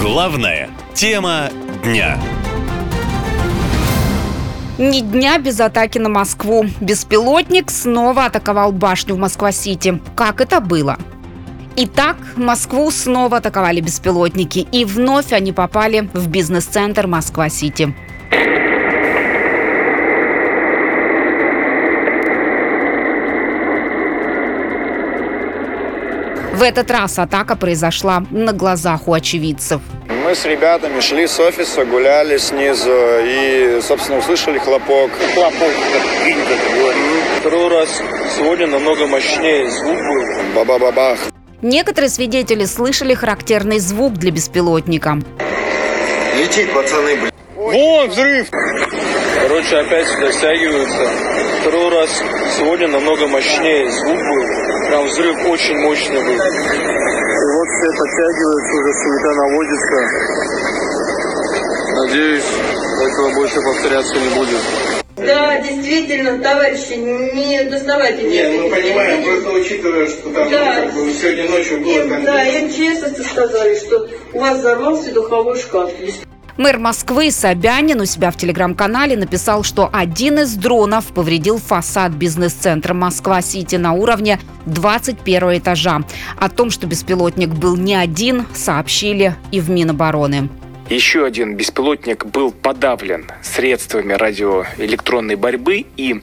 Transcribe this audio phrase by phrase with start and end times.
[0.00, 1.50] Главная тема
[1.82, 2.18] дня.
[4.78, 6.66] Ни дня без атаки на Москву.
[6.80, 10.00] Беспилотник снова атаковал башню в Москва-Сити.
[10.14, 10.98] Как это было?
[11.74, 17.92] Итак, Москву снова атаковали беспилотники, и вновь они попали в бизнес-центр Москва-Сити.
[26.58, 29.80] В этот раз атака произошла на глазах у очевидцев.
[30.24, 35.12] Мы с ребятами шли с офиса, гуляли снизу и, собственно, услышали хлопок.
[35.34, 37.24] Хлопок, как принято говорить.
[37.38, 38.02] Второй раз
[38.36, 40.24] сегодня намного мощнее звук был.
[40.56, 41.20] Ба-ба-бабах.
[41.62, 45.20] Некоторые свидетели слышали характерный звук для беспилотника.
[46.36, 47.30] Летит, пацаны, блин.
[47.54, 48.48] Вон взрыв!
[49.42, 51.08] Короче, опять сюда стягиваются.
[51.60, 52.10] Второй раз
[52.56, 54.88] сегодня намного мощнее звук был.
[54.88, 56.34] Прям взрыв очень мощный был.
[56.34, 59.98] И вот все подтягиваются, уже суета наводится.
[62.02, 62.44] Надеюсь,
[63.12, 64.60] этого больше повторяться не будет.
[65.16, 68.62] Да, действительно, товарищи, не доставайте Не, меня.
[68.62, 70.74] мы понимаем, просто учитывая, что там Да.
[70.80, 72.24] ну, как бы, сегодня ночью было Им, там...
[72.24, 75.90] да, честно сказали, что у вас взорвался духовой шкаф.
[76.58, 82.94] Мэр Москвы Собянин у себя в телеграм-канале написал, что один из дронов повредил фасад бизнес-центра
[82.94, 86.00] Москва-Сити на уровне 21 этажа.
[86.36, 90.48] О том, что беспилотник был не один, сообщили и в Минобороны.
[90.90, 96.22] Еще один беспилотник был подавлен средствами радиоэлектронной борьбы и,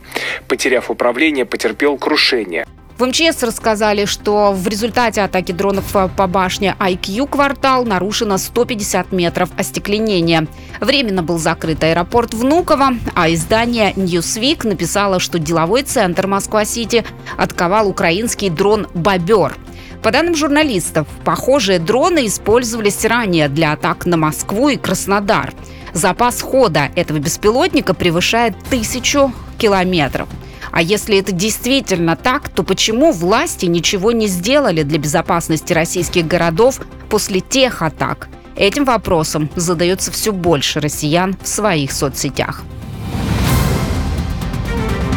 [0.50, 2.68] потеряв управление, потерпел крушение.
[2.98, 9.50] В МЧС рассказали, что в результате атаки дронов по башне IQ квартал нарушено 150 метров
[9.58, 10.48] остекленения.
[10.80, 17.04] Временно был закрыт аэропорт Внуково, а издание Newsweek написало, что деловой центр Москва-Сити
[17.36, 19.58] отковал украинский дрон «Бобер».
[20.02, 25.54] По данным журналистов, похожие дроны использовались ранее для атак на Москву и Краснодар.
[25.94, 30.30] Запас хода этого беспилотника превышает тысячу километров.
[30.76, 36.82] А если это действительно так, то почему власти ничего не сделали для безопасности российских городов
[37.08, 38.28] после тех атак?
[38.58, 42.64] Этим вопросом задается все больше россиян в своих соцсетях.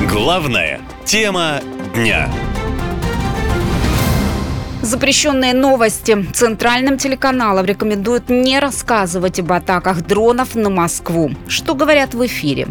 [0.08, 1.60] Главная тема
[1.92, 2.30] дня.
[4.82, 6.24] Запрещенные новости.
[6.34, 11.32] Центральным телеканалам рекомендуют не рассказывать об атаках дронов на Москву.
[11.48, 12.68] Что говорят в эфире?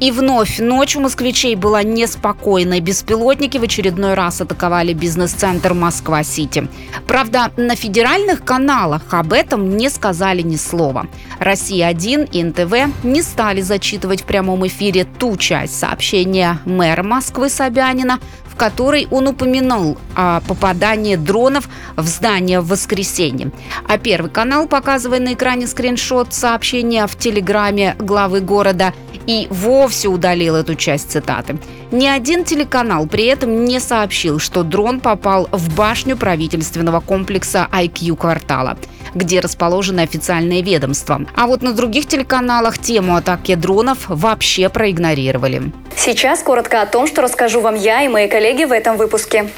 [0.00, 2.80] И вновь ночь у москвичей была неспокойной.
[2.80, 6.68] Беспилотники в очередной раз атаковали бизнес-центр Москва-Сити.
[7.06, 11.06] Правда, на федеральных каналах об этом не сказали ни слова.
[11.38, 18.20] «Россия-1» и НТВ не стали зачитывать в прямом эфире ту часть сообщения мэра Москвы Собянина,
[18.60, 21.66] которой он упомянул о попадании дронов
[21.96, 23.52] в здание в воскресенье.
[23.88, 28.92] А Первый канал, показывая на экране скриншот сообщения в телеграме главы города,
[29.26, 31.58] и вовсе удалил эту часть цитаты.
[31.90, 38.16] Ни один телеканал при этом не сообщил, что дрон попал в башню правительственного комплекса IQ
[38.16, 38.76] квартала
[39.14, 41.20] где расположено официальное ведомство.
[41.34, 45.72] А вот на других телеканалах тему атаки дронов вообще проигнорировали.
[45.96, 49.50] Сейчас коротко о том, что расскажу вам я и мои коллеги в этом выпуске.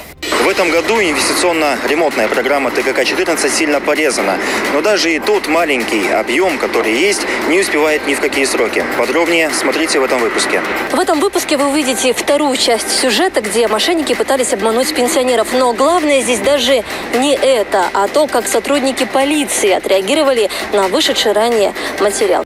[0.42, 4.38] В этом году инвестиционно-ремонтная программа ТКК-14 сильно порезана.
[4.72, 8.84] Но даже и тот маленький объем, который есть, не успевает ни в какие сроки.
[8.98, 10.60] Подробнее смотрите в этом выпуске.
[10.90, 15.46] В этом выпуске вы увидите вторую часть сюжета, где мошенники пытались обмануть пенсионеров.
[15.52, 16.82] Но главное здесь даже
[17.14, 22.44] не это, а то, как сотрудники полиции отреагировали на вышедший ранее материал.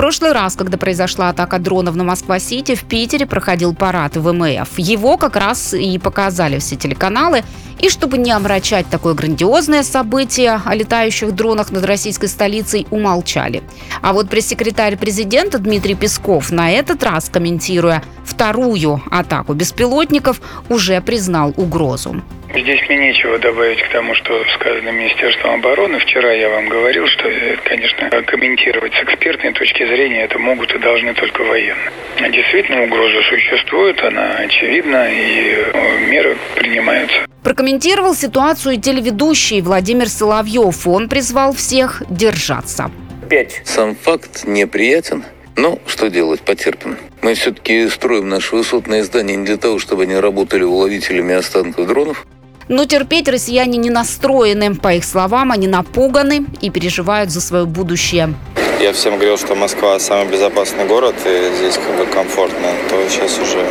[0.00, 4.78] Прошлый раз, когда произошла атака дронов на Москва-Сити, в Питере проходил парад ВМФ.
[4.78, 7.44] Его как раз и показали все телеканалы.
[7.78, 13.62] И чтобы не омрачать такое грандиозное событие о летающих дронах над российской столицей, умолчали.
[14.00, 20.40] А вот пресс-секретарь президента Дмитрий Песков на этот раз, комментируя вторую атаку беспилотников,
[20.70, 22.22] уже признал угрозу.
[22.52, 26.00] Здесь мне нечего добавить к тому, что сказано Министерством обороны.
[26.00, 30.78] Вчера я вам говорил, что, э, конечно, комментировать с экспертной точки зрения это могут и
[30.78, 31.92] должны только военные.
[32.18, 37.18] Действительно, угроза существует, она очевидна, и э, меры принимаются.
[37.44, 40.88] Прокомментировал ситуацию телеведущий Владимир Соловьев.
[40.88, 42.90] Он призвал всех держаться.
[43.28, 43.62] Пять.
[43.64, 45.24] Сам факт неприятен.
[45.56, 46.96] Но что делать, потерпим.
[47.22, 52.26] Мы все-таки строим наши высотные здания не для того, чтобы они работали уловителями останков дронов.
[52.70, 54.76] Но терпеть россияне не настроены.
[54.76, 58.32] По их словам, они напуганы и переживают за свое будущее.
[58.80, 62.68] Я всем говорил, что Москва самый безопасный город, и здесь как бы комфортно.
[62.88, 63.66] То сейчас уже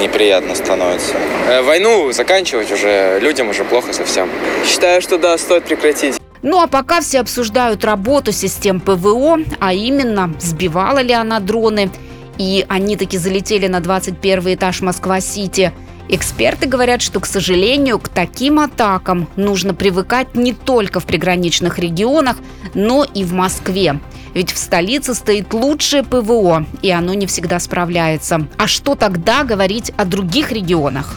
[0.00, 1.16] неприятно становится.
[1.64, 4.30] Войну заканчивать уже людям уже плохо совсем.
[4.66, 6.14] Считаю, что да, стоит прекратить.
[6.40, 11.90] Ну а пока все обсуждают работу систем ПВО, а именно, сбивала ли она дроны,
[12.38, 15.72] и они таки залетели на 21 этаж Москва-Сити.
[16.08, 22.36] Эксперты говорят, что, к сожалению, к таким атакам нужно привыкать не только в приграничных регионах,
[22.74, 24.00] но и в Москве.
[24.34, 28.46] Ведь в столице стоит лучшее ПВО, и оно не всегда справляется.
[28.56, 31.16] А что тогда говорить о других регионах?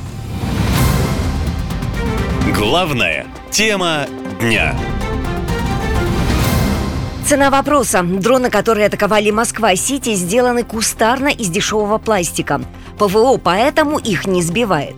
[2.58, 4.06] Главная тема
[4.40, 4.76] дня.
[7.26, 8.04] Цена вопроса.
[8.04, 12.62] Дроны, которые атаковали Москва-Сити, сделаны кустарно из дешевого пластика.
[12.98, 14.96] ПВО поэтому их не сбивает.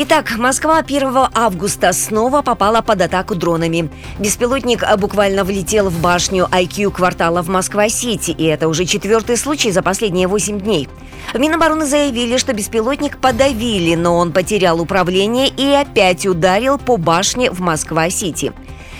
[0.00, 3.90] Итак, Москва 1 августа снова попала под атаку дронами.
[4.20, 9.82] Беспилотник буквально влетел в башню IQ квартала в Москва-Сити, и это уже четвертый случай за
[9.82, 10.88] последние 8 дней.
[11.34, 17.50] В Минобороны заявили, что беспилотник подавили, но он потерял управление и опять ударил по башне
[17.50, 18.52] в Москва-Сити.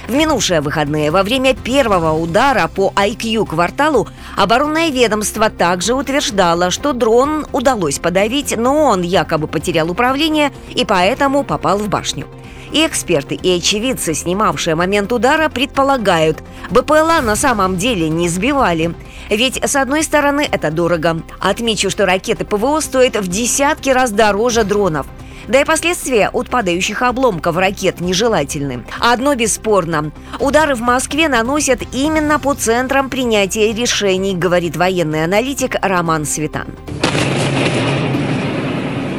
[0.09, 4.09] В минувшие выходные во время первого удара по IQ-кварталу
[4.39, 11.45] оборонное ведомство также утверждало, что дрон удалось подавить, но он якобы потерял управление и поэтому
[11.45, 12.27] попал в башню.
[12.73, 18.95] И эксперты, и очевидцы, снимавшие момент удара, предполагают, БПЛА на самом деле не сбивали.
[19.29, 21.21] Ведь, с одной стороны, это дорого.
[21.39, 25.07] Отмечу, что ракеты ПВО стоят в десятки раз дороже дронов–
[25.49, 28.85] да и последствия от падающих обломков ракет нежелательны.
[29.01, 30.13] Одно бесспорно.
[30.39, 36.69] Удары в Москве наносят именно по центрам принятия решений, говорит военный аналитик Роман Светан.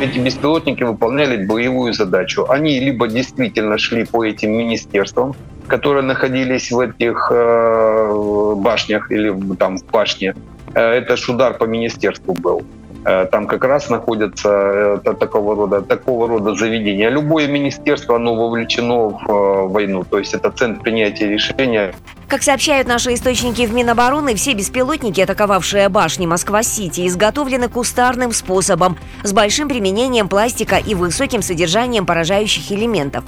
[0.01, 2.45] Эти беспилотники выполняли боевую задачу.
[2.49, 5.35] Они либо действительно шли по этим министерствам,
[5.67, 10.35] которые находились в этих э, башнях или там в башне.
[10.73, 12.63] Э, это ж удар по министерству был.
[13.05, 17.09] Э, там как раз находятся э, такого рода, такого рода заведения.
[17.09, 21.93] Любое министерство, оно вовлечено в э, войну, то есть это центр принятия решения.
[22.27, 29.33] Как сообщают наши источники в Минобороны, все беспилотники, атаковавшие башни Москва-Сити, изготовлены кустарным способом, с
[29.33, 33.23] большим применением пластика и высоким содержанием поражающих элементов.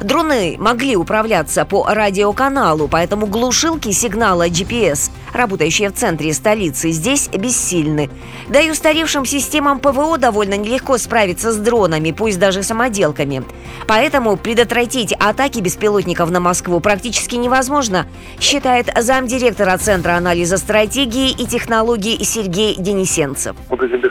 [0.00, 8.10] Дроны могли управляться по радиоканалу, поэтому глушилки сигнала GPS, работающие в центре столицы, здесь бессильны.
[8.48, 13.42] Да и устаревшим системам ПВО довольно нелегко справиться с дронами, пусть даже самоделками.
[13.86, 18.06] Поэтому предотвратить атаки беспилотников на Москву практически невозможно,
[18.40, 23.56] считает замдиректора Центра анализа стратегии и технологий Сергей Денисенцев.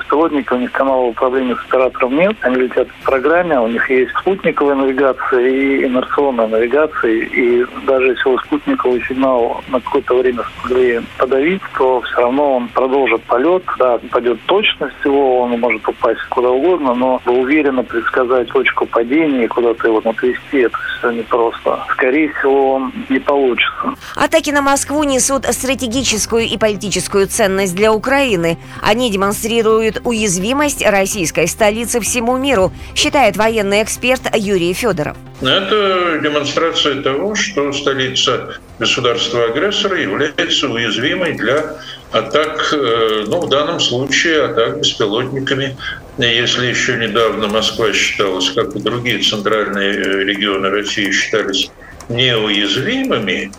[0.09, 4.11] Беспилотники, у них канала управления с оператором нет, они летят в программе, у них есть
[4.19, 11.01] спутниковая навигация и инерционной навигации, и даже если вы спутниковый сигнал на какое-то время смогли
[11.17, 13.63] подавить, то все равно он продолжит полет.
[13.77, 19.47] Да, пойдет точность его, он может упасть куда угодно, но уверенно предсказать точку падения и
[19.47, 21.85] куда-то его отвести, это все непросто.
[21.91, 23.93] Скорее всего, не получится.
[24.15, 28.57] Атаки на Москву несут стратегическую и политическую ценность для Украины.
[28.81, 35.17] Они демонстрируют уязвимость российской столицы всему миру, считает военный эксперт Юрий Федоров.
[35.41, 41.77] Это демонстрация того, что столица государства-агрессора является уязвимой для
[42.11, 45.77] атак, э, ну, в данном случае атак беспилотниками.
[46.17, 51.71] Если еще недавно Москва считалась, как и другие центральные э, регионы России считались
[52.09, 53.51] неуязвимыми,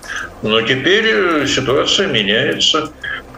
[0.43, 2.91] но теперь э, ситуация меняется.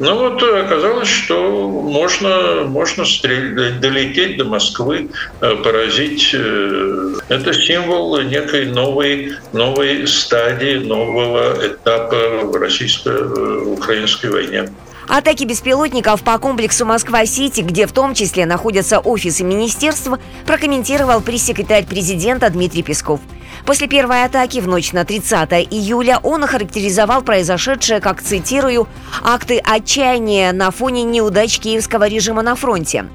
[0.02, 6.34] Ну вот оказалось, что можно, можно стрелять, долететь до Москвы, э, поразить.
[6.34, 14.68] Э, это символ некой новой, новой стадии, нового этапа в российско-украинской войне.
[15.06, 22.50] Атаки беспилотников по комплексу Москва-Сити, где в том числе находятся офисы министерства, прокомментировал пресс-секретарь президента
[22.50, 23.20] Дмитрий Песков.
[23.66, 28.88] После первой атаки в ночь на 30 июля он охарактеризовал произошедшее как, цитирую,
[29.22, 33.06] «акты отчаяния на фоне неудач киевского режима на фронте».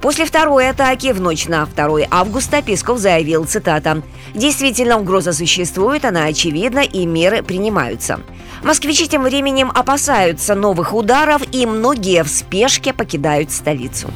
[0.00, 4.02] После второй атаки в ночь на 2 августа Песков заявил, цитата,
[4.34, 8.20] «Действительно, угроза существует, она очевидна и меры принимаются».
[8.62, 14.08] Москвичи тем временем опасаются новых ударов и многие в спешке покидают столицу.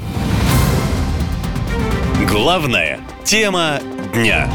[2.28, 3.80] Главная тема
[4.12, 4.49] дня.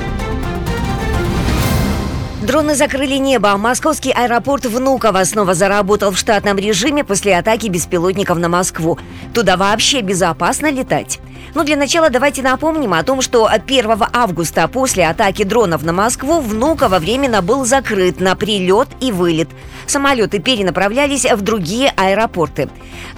[2.46, 3.58] Дроны закрыли небо.
[3.58, 9.00] Московский аэропорт Внуково снова заработал в штатном режиме после атаки беспилотников на Москву.
[9.34, 11.20] Туда вообще безопасно летать.
[11.54, 16.42] Но для начала давайте напомним о том, что 1 августа после атаки дронов на Москву
[16.42, 19.50] Внуково временно был закрыт на прилет и вылет.
[19.88, 22.70] Самолеты перенаправлялись в другие аэропорты.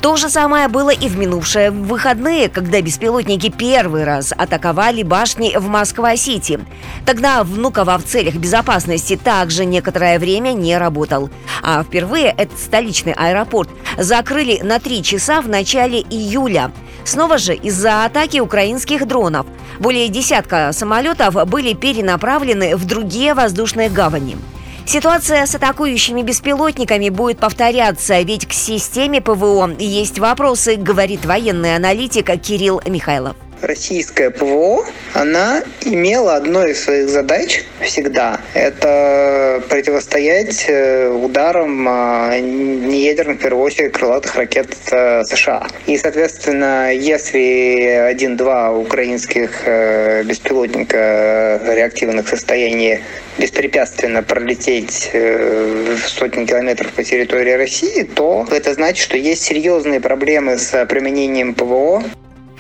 [0.02, 5.68] То же самое было и в минувшие выходные, когда беспилотники первый раз атаковали башни в
[5.68, 6.60] Москва-Сити.
[7.06, 11.30] Тогда Внуково в целях безопасности также некоторое время не работал.
[11.64, 16.72] А впервые этот столичный аэропорт закрыли на три часа в начале июля.
[17.08, 19.46] Снова же из-за атаки украинских дронов.
[19.80, 24.36] Более десятка самолетов были перенаправлены в другие воздушные гавани.
[24.86, 32.30] Ситуация с атакующими беспилотниками будет повторяться, ведь к системе ПВО есть вопросы, говорит военный аналитик
[32.42, 41.88] Кирилл Михайлов российская ПВО, она имела одной из своих задач всегда– это противостоять э, ударам
[41.88, 45.68] а, неядерных, в первую очередь, крылатых ракет э, США.
[45.86, 53.00] И, соответственно, если один-два украинских э, беспилотника реактивных состояний
[53.38, 55.12] беспрепятственно пролететь
[56.08, 62.04] сотни километров по территории России, то это значит, что есть серьезные проблемы с применением ПВО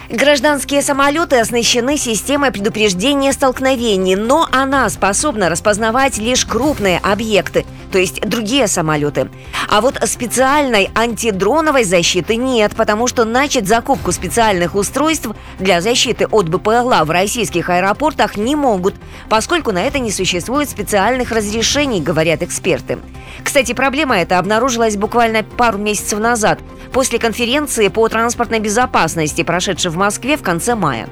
[0.09, 8.21] Гражданские самолеты оснащены системой предупреждения столкновений, но она способна распознавать лишь крупные объекты, то есть
[8.21, 9.29] другие самолеты.
[9.69, 15.27] А вот специальной антидроновой защиты нет, потому что начать закупку специальных устройств
[15.59, 18.95] для защиты от БПЛА в российских аэропортах не могут,
[19.27, 22.97] поскольку на это не существует специальных разрешений, говорят эксперты.
[23.43, 26.59] Кстати, проблема эта обнаружилась буквально пару месяцев назад,
[26.97, 31.07] после конференции по транспортной безопасности, прошедшей в Москве в конце мая.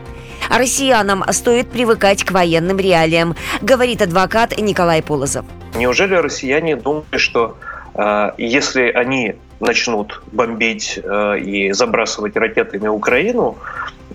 [0.50, 5.46] Россиянам стоит привыкать к военным реалиям, говорит адвокат Николай Полозов.
[5.75, 7.56] Неужели россияне думают, что
[7.94, 13.56] э, если они начнут бомбить э, и забрасывать ракетами Украину,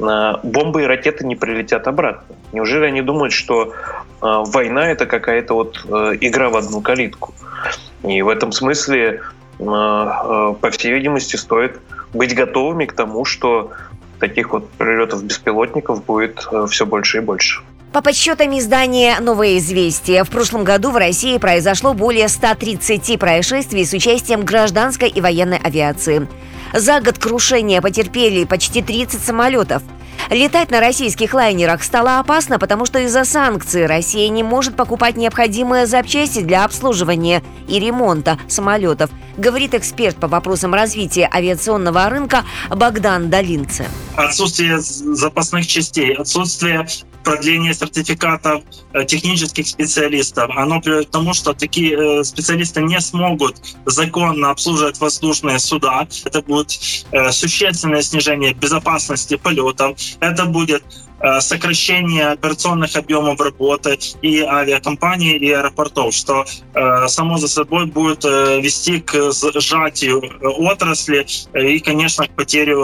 [0.00, 2.34] э, бомбы и ракеты не прилетят обратно?
[2.52, 3.72] Неужели они думают, что э,
[4.20, 7.32] война это какая-то вот э, игра в одну калитку?
[8.02, 9.20] И в этом смысле,
[9.64, 11.78] по всей видимости, стоит
[12.12, 13.70] быть готовыми к тому, что
[14.18, 17.62] таких вот прилетов беспилотников будет э, все больше и больше.
[17.92, 23.92] По подсчетам издания «Новое известие», в прошлом году в России произошло более 130 происшествий с
[23.92, 26.28] участием гражданской и военной авиации.
[26.72, 29.82] За год крушения потерпели почти 30 самолетов–
[30.28, 35.86] Летать на российских лайнерах стало опасно, потому что из-за санкций Россия не может покупать необходимые
[35.86, 43.86] запчасти для обслуживания и ремонта самолетов, говорит эксперт по вопросам развития авиационного рынка Богдан Долинце.
[44.16, 46.86] Отсутствие запасных частей, отсутствие
[47.24, 48.62] продление сертификатов
[48.92, 54.98] э, технических специалистов, оно приведет к тому, что такие э, специалисты не смогут законно обслуживать
[55.00, 56.06] воздушные суда.
[56.24, 56.78] Это будет
[57.12, 59.98] э, существенное снижение безопасности полетов.
[60.20, 60.82] Это будет
[61.22, 68.24] Э, сокращение операционных объемов работы и авиакомпаний, и аэропортов, что э, само за собой будет
[68.24, 72.74] э, вести к сжатию отрасли и, конечно, к потере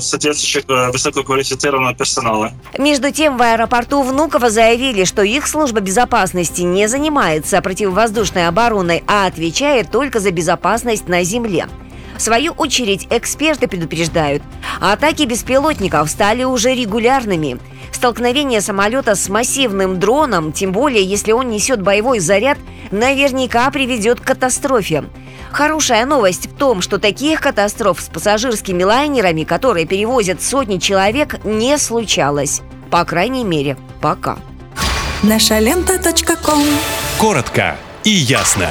[0.00, 2.52] соответствующих высококвалифицированного персонала.
[2.76, 9.26] Между тем, в аэропорту Внуково заявили, что их служба безопасности не занимается противовоздушной обороной, а
[9.26, 11.66] отвечает только за безопасность на земле.
[12.16, 14.42] В свою очередь, эксперты предупреждают,
[14.80, 17.58] атаки беспилотников стали уже регулярными.
[17.92, 22.58] Столкновение самолета с массивным дроном, тем более если он несет боевой заряд,
[22.90, 25.04] наверняка приведет к катастрофе.
[25.50, 31.78] Хорошая новость в том, что таких катастроф с пассажирскими лайнерами, которые перевозят сотни человек, не
[31.78, 32.62] случалось.
[32.90, 34.38] По крайней мере, пока.
[35.22, 35.98] Наша лента.
[37.18, 38.68] Коротко и ясно.